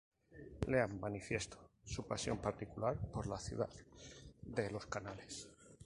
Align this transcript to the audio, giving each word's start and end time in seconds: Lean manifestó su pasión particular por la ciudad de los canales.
Lean 0.65 0.95
manifestó 0.99 1.59
su 1.85 2.07
pasión 2.07 2.39
particular 2.41 2.97
por 3.11 3.27
la 3.27 3.37
ciudad 3.37 3.69
de 4.41 4.71
los 4.71 4.87
canales. 4.87 5.47